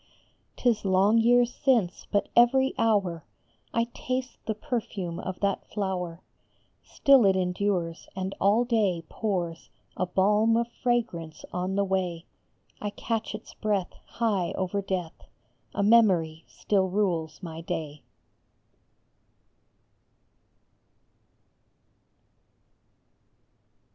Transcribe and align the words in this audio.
T 0.55 0.67
is 0.67 0.83
long 0.83 1.19
years 1.19 1.53
since, 1.53 2.07
but 2.11 2.27
every 2.35 2.73
hour 2.79 3.23
I 3.71 3.83
taste 3.93 4.39
the 4.47 4.55
perfume 4.55 5.19
of 5.19 5.39
that 5.41 5.63
flower. 5.69 6.23
Still 6.81 7.23
it 7.23 7.35
endures, 7.35 8.07
and 8.15 8.33
all 8.41 8.65
day 8.65 9.03
pours 9.09 9.69
A 9.95 10.07
balm 10.07 10.57
of 10.57 10.65
fragrance 10.81 11.45
on 11.53 11.75
the 11.75 11.83
way. 11.83 12.25
I 12.81 12.89
catch 12.89 13.35
its 13.35 13.53
breath 13.53 13.93
high 14.07 14.53
over 14.57 14.81
death; 14.81 15.13
A 15.75 15.83
memory 15.83 16.45
still 16.47 16.89
rules 16.89 17.43
my 17.43 17.61
day. 17.61 18.01